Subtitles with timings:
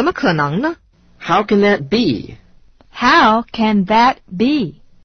[0.00, 0.76] 怎么可能呢
[1.20, 2.36] ？How can that be?
[2.90, 4.79] How can that be?